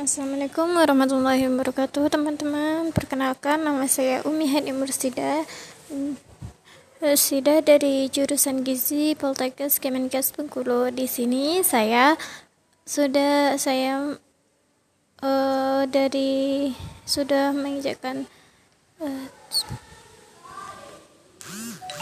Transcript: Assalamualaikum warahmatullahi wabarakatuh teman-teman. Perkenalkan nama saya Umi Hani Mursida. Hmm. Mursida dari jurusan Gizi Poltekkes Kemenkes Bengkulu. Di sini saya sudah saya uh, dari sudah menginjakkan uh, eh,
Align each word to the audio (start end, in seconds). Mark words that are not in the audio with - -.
Assalamualaikum 0.00 0.80
warahmatullahi 0.80 1.44
wabarakatuh 1.44 2.08
teman-teman. 2.08 2.88
Perkenalkan 2.88 3.60
nama 3.60 3.84
saya 3.84 4.24
Umi 4.24 4.48
Hani 4.48 4.72
Mursida. 4.72 5.44
Hmm. 5.92 6.16
Mursida 7.04 7.60
dari 7.60 8.08
jurusan 8.08 8.64
Gizi 8.64 9.12
Poltekkes 9.12 9.76
Kemenkes 9.76 10.32
Bengkulu. 10.32 10.88
Di 10.88 11.04
sini 11.04 11.60
saya 11.60 12.16
sudah 12.88 13.60
saya 13.60 14.16
uh, 15.20 15.84
dari 15.84 16.72
sudah 17.04 17.52
menginjakkan 17.52 18.24
uh, 19.04 19.04
eh, 19.04 19.28